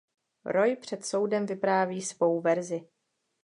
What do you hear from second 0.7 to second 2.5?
před soudem vypráví svou